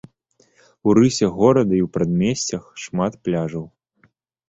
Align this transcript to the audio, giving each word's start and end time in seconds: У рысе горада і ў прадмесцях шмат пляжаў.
У 0.89 0.95
рысе 0.99 1.27
горада 1.37 1.73
і 1.81 1.83
ў 1.87 1.89
прадмесцях 1.99 2.63
шмат 2.87 3.13
пляжаў. 3.27 3.73